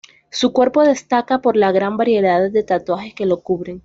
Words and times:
Su 0.31 0.51
cuerpo 0.51 0.81
destaca 0.83 1.41
por 1.43 1.55
la 1.55 1.71
gran 1.71 1.95
variedad 1.95 2.49
de 2.49 2.63
tatuajes 2.63 3.13
que 3.13 3.27
lo 3.27 3.41
cubren. 3.43 3.79